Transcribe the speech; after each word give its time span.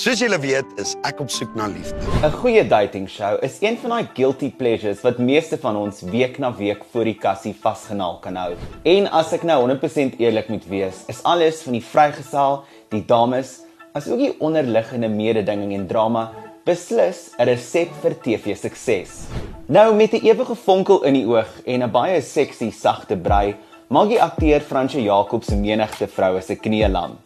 Soos 0.00 0.16
julle 0.22 0.38
weet, 0.40 0.64
is 0.80 0.94
ek 1.04 1.18
op 1.20 1.28
soek 1.28 1.50
na 1.58 1.66
liefde. 1.68 1.98
'n 2.24 2.32
Goeie 2.40 2.62
dating 2.64 3.04
show 3.04 3.36
is 3.44 3.58
een 3.60 3.76
van 3.82 3.90
daai 3.92 4.08
guilty 4.16 4.48
pleasures 4.48 5.02
wat 5.04 5.18
meeste 5.18 5.58
van 5.60 5.76
ons 5.76 6.00
week 6.00 6.38
na 6.38 6.48
week 6.56 6.86
voor 6.92 7.04
die 7.04 7.18
kassie 7.20 7.52
vasgenaal 7.52 8.16
kan 8.24 8.38
hou. 8.40 8.54
En 8.82 9.10
as 9.12 9.34
ek 9.36 9.44
nou 9.44 9.58
100% 9.60 10.16
eerlik 10.16 10.48
moet 10.48 10.64
wees, 10.72 11.04
is 11.12 11.20
alles 11.22 11.60
van 11.66 11.76
die 11.76 11.84
vrygesel, 11.84 12.64
die 12.88 13.04
dames, 13.04 13.60
asook 13.92 14.24
die 14.24 14.32
onderliggende 14.40 15.12
mededinging 15.12 15.76
en 15.76 15.86
drama 15.86 16.32
beslis 16.64 17.34
'n 17.36 17.44
resep 17.44 17.92
vir 18.00 18.16
TV 18.24 18.56
sukses. 18.56 19.28
Nou 19.68 19.94
met 19.94 20.14
'n 20.14 20.24
ewige 20.24 20.54
vonkel 20.54 21.04
in 21.04 21.14
die 21.14 21.26
oog 21.26 21.60
en 21.66 21.82
'n 21.82 21.90
baie 21.90 22.22
seksie 22.22 22.72
sagte 22.72 23.16
brei, 23.16 23.54
maak 23.90 24.08
die 24.08 24.22
akteur 24.22 24.60
Fransjo 24.60 24.98
Jacobs 24.98 25.50
menigte 25.50 26.06
vroue 26.06 26.40
se 26.40 26.56
knieë 26.56 26.88
lam. 26.88 27.18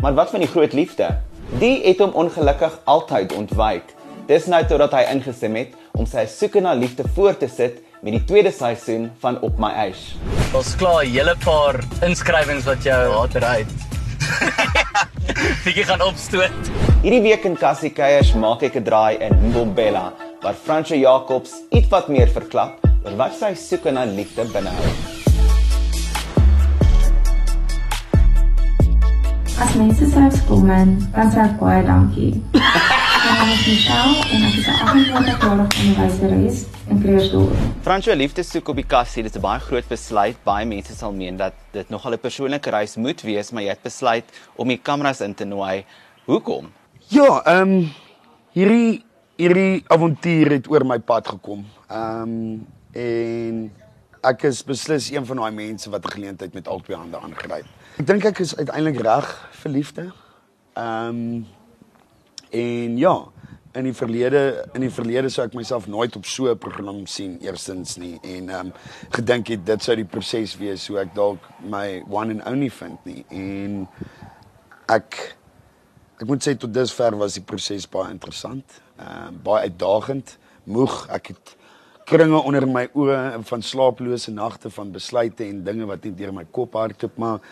Maar 0.00 0.14
wat 0.14 0.30
van 0.30 0.40
die 0.40 0.48
groot 0.48 0.72
liefde? 0.72 1.27
Die 1.56 1.80
het 1.86 2.02
hom 2.04 2.10
ongelukkig 2.12 2.74
altyd 2.84 3.32
ontwyk. 3.32 3.94
Dis 4.28 4.46
nou 4.52 4.60
totdat 4.68 4.92
hy 4.92 5.06
ingestem 5.14 5.54
het 5.56 5.72
om 5.96 6.04
sy 6.06 6.26
soeke 6.28 6.60
na 6.60 6.74
liefde 6.76 7.06
voort 7.16 7.40
te 7.40 7.48
sit 7.48 7.80
met 8.04 8.12
die 8.12 8.24
tweede 8.28 8.52
seisoen 8.52 9.08
van 9.22 9.40
Op 9.40 9.56
My 9.58 9.70
Ash. 9.88 10.12
Ons 10.52 10.74
klaar 10.76 11.04
'n 11.04 11.10
hele 11.10 11.34
paar 11.44 11.80
inskrywings 12.04 12.68
wat 12.68 12.84
jou 12.84 13.00
water 13.14 13.44
uit. 13.44 13.72
Fikie 15.64 15.84
gaan 15.84 16.02
opstoot. 16.02 16.72
Hierdie 17.02 17.22
week 17.22 17.44
in 17.44 17.56
Cassie 17.56 17.90
Keiers 17.90 18.34
maak 18.34 18.62
ek 18.62 18.76
'n 18.76 18.84
draai 18.84 19.16
in 19.16 19.32
Mbombela 19.48 20.12
waar 20.42 20.54
Fransjo 20.54 20.94
Jacobs 20.94 21.64
iets 21.70 21.88
wat 21.88 22.08
meer 22.08 22.28
verklap 22.28 22.84
oor 23.04 23.16
wat 23.16 23.32
sy 23.34 23.54
soeke 23.54 23.90
na 23.90 24.04
liefde 24.04 24.44
binnehou. 24.52 25.17
As 29.58 29.74
mense 29.74 30.06
selfs 30.06 30.38
kom 30.46 30.68
in, 30.70 30.92
dan 31.10 31.30
sê 31.34 31.40
ek 31.42 31.56
baie 31.58 31.80
dankie. 31.82 32.28
My 32.54 33.32
naam 33.34 33.48
is 33.50 33.64
Michelle 33.66 34.12
en 34.30 34.44
ek 34.46 34.58
is 34.60 34.68
'n 34.70 34.76
28-jarige 34.86 35.80
onderwyseres 35.82 36.60
in 36.86 37.00
Creersdorp. 37.02 37.56
Fransjo 37.82 38.14
liefde 38.14 38.44
soek 38.46 38.70
op 38.70 38.78
die 38.78 38.86
kassie, 38.86 39.24
dit 39.26 39.34
is 39.34 39.40
'n 39.40 39.42
baie 39.42 39.58
groot 39.58 39.88
besluit. 39.90 40.38
Baie 40.44 40.64
mense 40.64 40.94
sal 40.94 41.10
meen 41.12 41.36
dat 41.36 41.58
dit 41.72 41.90
nogal 41.90 42.14
'n 42.14 42.22
persoonlike 42.22 42.70
reis 42.70 42.94
moet 42.96 43.20
wees, 43.22 43.50
maar 43.50 43.62
jy 43.62 43.74
het 43.74 43.82
besluit 43.82 44.24
om 44.54 44.68
die 44.68 44.78
kameras 44.78 45.20
in 45.20 45.34
te 45.34 45.44
nooi. 45.44 45.84
Hoekom? 46.26 46.70
Ja, 47.08 47.42
ehm 47.44 47.62
um, 47.62 47.90
hierdie 48.52 49.02
hierdie 49.36 49.82
avontuur 49.88 50.50
het 50.50 50.70
oor 50.70 50.86
my 50.86 50.98
pad 50.98 51.26
gekom. 51.26 51.66
Ehm 51.90 52.22
um, 52.22 52.66
en 52.92 53.72
ek 54.22 54.42
is 54.42 54.64
beslis 54.64 55.10
een 55.10 55.26
van 55.26 55.36
daai 55.36 55.52
mense 55.52 55.90
wat 55.90 56.04
'n 56.04 56.10
geleentheid 56.10 56.54
met 56.54 56.68
albei 56.68 56.96
hande 56.96 57.18
aangryp. 57.18 57.66
Ek 57.98 58.06
dink 58.06 58.24
ek 58.24 58.38
is 58.38 58.56
uiteindelik 58.56 59.00
reg 59.00 59.48
vir 59.50 59.70
liefde. 59.72 60.12
Ehm 60.74 61.08
um, 61.08 61.46
en 62.50 62.96
ja, 62.96 63.26
in 63.72 63.84
die 63.84 63.94
verlede 63.94 64.68
in 64.74 64.80
die 64.80 64.90
verlede 64.90 65.28
sou 65.28 65.44
ek 65.46 65.54
myself 65.54 65.86
nooit 65.86 66.16
op 66.16 66.26
so 66.26 66.50
'n 66.50 66.58
program 66.58 67.06
sien 67.06 67.38
eerstens 67.40 67.96
nie 67.96 68.18
en 68.22 68.48
ehm 68.48 68.66
um, 68.66 68.72
gedink 69.10 69.48
het 69.48 69.66
dit 69.66 69.82
sou 69.82 69.96
die 69.96 70.04
proses 70.04 70.56
wees 70.56 70.86
hoe 70.88 70.98
ek 70.98 71.14
dalk 71.14 71.38
my 71.60 72.02
one 72.08 72.32
and 72.32 72.46
only 72.46 72.70
vind 72.70 73.04
nie 73.04 73.24
en 73.28 73.88
ek 74.88 75.36
ek 76.18 76.26
moet 76.26 76.42
sê 76.42 76.56
tot 76.58 76.74
dusver 76.74 77.16
was 77.16 77.34
die 77.34 77.44
proses 77.46 77.86
baie 77.86 78.10
interessant, 78.10 78.80
ehm 78.98 79.28
um, 79.28 79.40
baie 79.42 79.68
uitdagend, 79.68 80.38
moeg. 80.64 81.06
Ek 81.14 81.32
het 81.32 81.56
kringe 82.08 82.38
onder 82.40 82.64
my 82.68 82.86
oë 82.96 83.42
van 83.50 83.62
slaaplose 83.62 84.32
nagte 84.32 84.70
van 84.72 84.92
besluite 84.92 85.44
en 85.44 85.60
dinge 85.64 85.88
wat 85.88 86.06
net 86.06 86.16
deur 86.16 86.32
my 86.32 86.46
kop 86.56 86.78
hardloop, 86.78 87.18
maar 87.20 87.42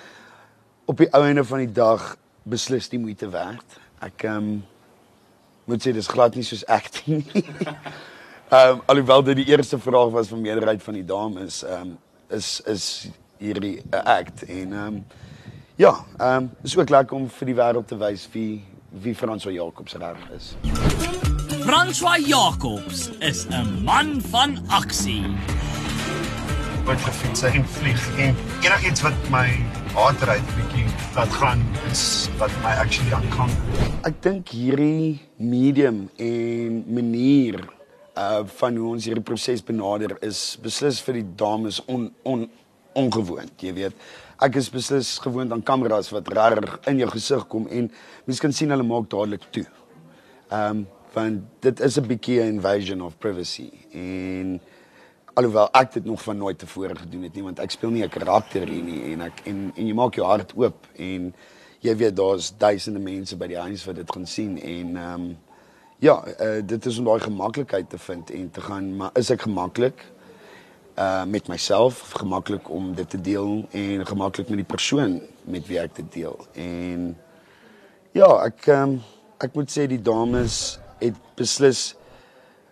op 0.89 1.03
die 1.03 1.09
ou 1.13 1.21
einde 1.27 1.45
van 1.45 1.65
die 1.65 1.73
dag 1.77 2.15
beslis 2.49 2.89
die 2.89 3.01
moeite 3.03 3.29
werd. 3.33 3.77
Ek 4.01 4.25
ehm 4.25 4.49
um, 4.55 4.65
moet 5.67 5.83
sê 5.83 5.91
dis 5.93 6.09
glad 6.09 6.37
nie 6.39 6.45
soos 6.47 6.63
acting 6.71 7.25
nie. 7.35 7.43
Ehm 8.47 8.77
um, 8.77 8.83
alhoewel 8.87 9.25
dit 9.27 9.41
die 9.41 9.49
eerste 9.51 9.79
vraag 9.83 10.13
was 10.15 10.29
van 10.31 10.41
meerderheid 10.41 10.83
van 10.83 10.95
die 10.95 11.05
dames, 11.05 11.65
ehm 11.67 11.89
um, 11.91 11.97
is 12.31 12.61
is 12.71 12.85
hierdie 13.43 13.83
'n 13.91 14.05
act 14.05 14.45
en 14.47 14.73
ehm 14.73 14.87
um, 14.87 15.05
ja, 15.77 15.93
ehm 16.19 16.45
um, 16.45 16.51
is 16.63 16.79
ook 16.79 16.89
lekker 16.89 17.17
om 17.17 17.29
vir 17.29 17.47
die 17.47 17.59
wêreld 17.59 17.89
te 17.89 17.99
wys 17.99 18.29
wie 18.33 18.65
wie 18.91 19.15
Franswa 19.15 19.51
Jacobs 19.51 19.99
reg 19.99 20.31
is. 20.37 20.55
François 21.67 22.19
Jacobs 22.23 23.11
is 23.21 23.47
'n 23.51 23.83
man 23.83 24.21
van 24.21 24.59
aksie. 24.69 25.25
wat 26.85 27.01
gefiets 27.01 27.43
en 27.43 27.65
vlieg 27.65 28.19
en 28.19 28.35
enigiets 28.63 29.03
wat 29.03 29.19
my 29.31 29.49
hart 29.95 30.23
ry 30.23 30.39
bietjie 30.55 30.87
laat 31.17 31.29
gaan 31.29 31.65
is 31.91 32.29
wat 32.39 32.51
my 32.63 32.71
actually 32.79 33.13
aangaan. 33.13 33.51
Ek 34.07 34.23
dink 34.23 34.49
hierdie 34.49 35.19
medium 35.37 36.09
en 36.17 36.85
manier 36.87 37.59
uh 38.15 38.45
van 38.47 38.77
hoe 38.77 38.93
ons 38.95 39.05
hierdie 39.05 39.27
proses 39.27 39.65
benader 39.65 40.17
is 40.23 40.59
beslis 40.63 41.03
vir 41.03 41.19
die 41.19 41.29
dames 41.35 41.83
on, 41.87 42.13
on 42.23 42.51
ongewoond, 42.95 43.59
jy 43.59 43.75
weet. 43.75 43.95
Ek 44.39 44.55
is 44.55 44.71
beslis 44.71 45.19
gewoond 45.19 45.53
aan 45.53 45.63
kameras 45.63 46.15
wat 46.15 46.29
regtig 46.29 46.79
in 46.87 47.03
jou 47.03 47.11
gesig 47.11 47.49
kom 47.49 47.67
en 47.67 47.91
mens 48.25 48.41
kan 48.41 48.53
sien 48.53 48.71
hulle 48.71 48.87
maak 48.87 49.11
dadelik 49.11 49.51
toe. 49.51 49.67
Ehm 50.51 50.71
um, 50.71 50.87
want 51.17 51.43
dit 51.65 51.81
is 51.81 51.97
'n 51.99 52.07
bietjie 52.07 52.41
'n 52.41 52.53
invasion 52.57 53.03
of 53.03 53.19
privacy 53.19 53.71
en 53.93 54.61
alhoewel 55.35 55.69
ek 55.73 55.93
dit 55.93 56.05
nog 56.05 56.23
van 56.23 56.37
nooit 56.37 56.59
tevore 56.59 56.97
gedoen 56.97 57.23
het 57.23 57.35
nie 57.35 57.43
want 57.43 57.59
ek 57.59 57.71
speel 57.71 57.91
nie 57.91 58.05
'n 58.05 58.09
karakter 58.09 58.69
hier 58.69 58.83
nie 58.83 59.13
en 59.13 59.21
ek 59.21 59.41
en 59.45 59.73
en 59.77 59.87
jy 59.87 59.95
maak 59.95 60.15
jou 60.15 60.27
hart 60.27 60.53
oop 60.57 60.87
en 60.97 61.35
jy 61.81 61.97
weet 61.97 62.17
daar's 62.17 62.53
duisende 62.59 63.01
mense 63.01 63.37
by 63.37 63.47
die 63.47 63.59
huis 63.59 63.85
wat 63.85 63.97
dit 63.97 64.13
gaan 64.13 64.27
sien 64.27 64.59
en 64.59 64.97
ehm 64.97 65.21
um, 65.21 65.37
ja, 65.99 66.25
uh, 66.41 66.61
dit 66.65 66.87
is 66.87 66.99
om 66.99 67.05
daai 67.05 67.21
gemaklikheid 67.21 67.91
te 67.91 67.99
vind 67.99 68.31
en 68.31 68.51
te 68.51 68.61
gaan 68.61 68.97
maar 68.97 69.11
is 69.15 69.31
ek 69.31 69.43
gemaklik 69.43 70.05
uh 70.99 71.25
met 71.25 71.49
myself, 71.49 72.13
gemaklik 72.17 72.71
om 72.71 72.95
dit 72.95 73.11
te 73.11 73.21
deel 73.21 73.67
en 73.71 74.07
gemaklik 74.07 74.49
met 74.49 74.57
die 74.57 74.65
persoon 74.77 75.21
met 75.45 75.67
wie 75.67 75.79
ek 75.79 75.95
dit 75.95 76.13
deel. 76.13 76.37
En 76.53 77.17
ja, 78.13 78.45
ek 78.45 78.67
um, 78.67 79.01
ek 79.41 79.55
moet 79.55 79.71
sê 79.71 79.85
die 79.87 80.01
dames 80.03 80.79
het 80.99 81.17
beslis 81.35 81.95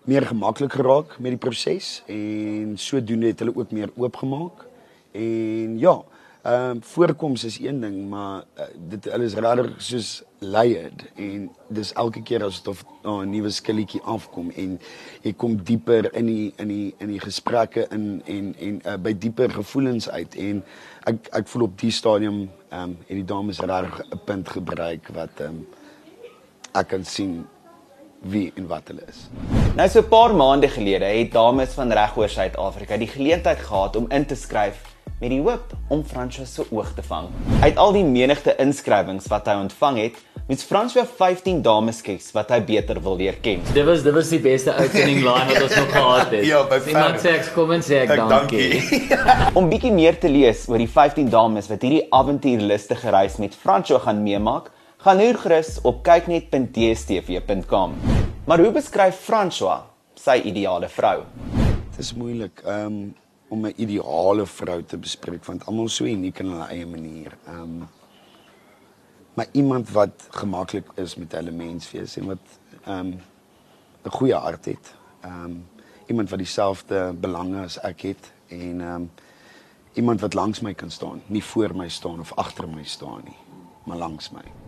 meer 0.04 0.26
gemaklik 0.26 0.72
geraak 0.72 1.18
met 1.18 1.32
die 1.32 1.40
proses 1.40 2.02
en 2.06 2.74
sodoende 2.76 3.32
het 3.32 3.38
hulle 3.40 3.56
ook 3.56 3.72
meer 3.72 3.92
oopgemaak. 3.96 4.66
En 5.12 5.78
ja, 5.78 6.02
ehm 6.44 6.70
um, 6.70 6.82
voorkoms 6.82 7.44
is 7.44 7.58
een 7.58 7.80
ding, 7.80 8.08
maar 8.08 8.44
uh, 8.58 8.64
dit 8.88 9.04
hulle 9.04 9.24
is 9.24 9.34
regtig 9.34 9.70
soos 9.82 10.08
layered 10.38 11.04
en 11.16 11.46
dis 11.68 11.92
elke 11.92 12.20
keer 12.22 12.44
as 12.44 12.58
dit 12.58 12.68
of 12.68 12.82
oh, 13.02 13.22
'n 13.22 13.30
nuwe 13.30 13.50
skilletjie 13.50 14.02
afkom 14.02 14.50
en 14.50 14.74
jy 15.22 15.32
kom 15.32 15.56
dieper 15.56 16.10
in 16.14 16.26
die 16.26 16.52
in 16.56 16.68
die 16.68 16.94
in 16.98 17.08
die 17.08 17.20
gesprekke 17.20 17.86
in 17.90 18.22
en 18.26 18.54
en 18.58 18.82
uh, 18.84 18.96
by 18.96 19.14
dieper 19.18 19.50
gevoelens 19.50 20.08
uit 20.08 20.34
en 20.34 20.60
ek 21.08 21.32
ek 21.32 21.48
voel 21.48 21.62
op 21.62 21.80
die 21.80 21.90
stadium 21.90 22.50
ehm 22.68 22.82
um, 22.82 22.96
het 23.06 23.16
die 23.16 23.24
dames 23.24 23.60
regtig 23.60 24.04
'n 24.12 24.20
punt 24.24 24.48
gebruik 24.48 25.08
wat 25.16 25.40
ehm 25.40 25.48
um, 25.48 25.66
ek 26.74 26.88
kan 26.88 27.04
sien 27.04 27.46
wie 28.24 28.52
en 28.56 28.66
wat 28.70 28.88
hulle 28.90 29.04
is. 29.08 29.28
Nou 29.76 29.88
so 29.88 30.00
'n 30.00 30.08
paar 30.08 30.34
maande 30.34 30.68
gelede 30.68 31.04
het 31.04 31.32
dames 31.32 31.72
van 31.74 31.92
regoor 31.92 32.28
Suid-Afrika 32.28 32.96
die 32.96 33.08
geleentheid 33.08 33.58
gehad 33.58 33.96
om 33.96 34.06
in 34.08 34.26
te 34.26 34.34
skryf 34.34 34.80
met 35.20 35.30
die 35.30 35.40
hoop 35.40 35.72
om 35.88 36.04
François 36.04 36.54
se 36.54 36.64
oog 36.70 36.92
te 36.94 37.02
vang. 37.02 37.28
Uit 37.60 37.76
al 37.76 37.92
die 37.92 38.04
menigte 38.04 38.54
inskrywings 38.56 39.26
wat 39.26 39.46
hy 39.46 39.54
ontvang 39.54 39.98
het, 39.98 40.18
moes 40.48 40.64
François 40.68 41.06
15 41.08 41.62
dames 41.64 42.02
kies 42.04 42.26
wat 42.36 42.50
hy 42.52 42.60
beter 42.60 43.00
wil 43.00 43.16
leer 43.16 43.38
ken. 43.40 43.62
Dit 43.72 43.86
was 43.88 44.02
dit 44.04 44.12
was 44.14 44.28
die 44.28 44.40
beste 44.44 44.74
opening 44.74 45.22
line 45.24 45.46
wat 45.52 45.62
ons 45.62 45.76
nog 45.76 45.92
gehad 45.92 46.30
het. 46.34 46.44
Ja, 46.52 46.62
by 46.68 46.80
Iemand 46.88 47.20
sê 47.22 47.36
ek 47.38 47.48
kom 47.54 47.72
en 47.72 47.80
sê 47.80 48.02
ek 48.02 48.10
Ek 48.10 48.28
dankie. 48.28 48.82
Om 49.58 49.70
bietjie 49.70 49.92
meer 49.92 50.18
te 50.20 50.28
lees 50.28 50.66
oor 50.68 50.82
die 50.82 50.90
15 50.90 51.30
dames 51.32 51.70
wat 51.72 51.82
hierdie 51.86 52.04
avontuurlustige 52.10 53.14
reis 53.14 53.38
met 53.40 53.56
François 53.56 54.02
gaan 54.04 54.22
meemaak, 54.22 54.68
gaan 55.04 55.18
hoor 55.20 55.36
gerus 55.36 55.80
op 55.80 55.98
kyknet.dstv.com. 56.02 57.94
Maar 58.44 58.58
hoe 58.58 58.70
beskryf 58.72 59.18
François 59.26 59.82
sy 60.16 60.38
ideale 60.48 60.88
vrou? 60.88 61.26
Dit 61.90 61.98
is 62.00 62.14
moeilik 62.16 62.62
um, 62.64 63.12
om 63.48 63.66
'n 63.66 63.74
ideale 63.76 64.46
vrou 64.46 64.82
te 64.82 64.96
bespreek 64.96 65.44
want 65.44 65.66
almal 65.66 65.88
so 65.88 66.04
uniek 66.04 66.38
in 66.38 66.46
hulle 66.46 66.68
eie 66.68 66.86
manier. 66.86 67.36
Um 67.48 67.88
maar 69.34 69.46
iemand 69.52 69.90
wat 69.90 70.26
gemaklik 70.30 70.88
is 70.94 71.14
met 71.14 71.32
hulle 71.32 71.50
menswees 71.50 72.16
en 72.16 72.26
wat 72.26 72.58
um 72.88 73.20
'n 74.04 74.10
goeie 74.10 74.34
hart 74.34 74.64
het. 74.64 74.94
Um 75.24 75.68
iemand 76.06 76.30
wat 76.30 76.38
dieselfde 76.38 77.12
belange 77.12 77.64
as 77.64 77.78
ek 77.78 78.00
het 78.00 78.32
en 78.48 78.80
um 78.80 79.10
iemand 79.92 80.20
wat 80.20 80.34
langs 80.34 80.60
my 80.60 80.74
kan 80.74 80.90
staan, 80.90 81.22
nie 81.26 81.44
voor 81.44 81.76
my 81.76 81.88
staan 81.88 82.20
of 82.20 82.32
agter 82.34 82.68
my 82.68 82.84
staan 82.84 83.20
nie, 83.24 83.36
maar 83.84 83.96
langs 83.96 84.30
my. 84.30 84.63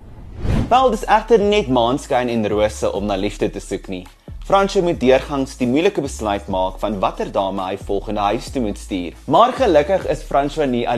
Wel, 0.66 0.88
dis 0.90 1.04
egter 1.06 1.38
net 1.38 1.68
maanskyn 1.70 2.26
en 2.26 2.48
rose 2.50 2.88
om 2.90 3.04
na 3.06 3.14
liefde 3.14 3.46
te 3.54 3.60
soek 3.62 3.84
nie. 3.86 4.00
Fransjo 4.48 4.80
moet 4.82 4.98
deurgangs 4.98 5.52
die 5.60 5.66
moeilike 5.70 6.02
besluit 6.02 6.48
maak 6.50 6.80
van 6.82 6.96
watter 7.02 7.30
dame 7.30 7.62
hy 7.62 7.76
volgende 7.86 8.24
huis 8.32 8.48
toe 8.50 8.64
moet 8.64 8.78
stuur. 8.78 9.14
Maar 9.30 9.54
gelukkig 9.54 10.06
is 10.10 10.24
Fransjo 10.26 10.66
nie 10.66 10.82
alleen 10.82 10.94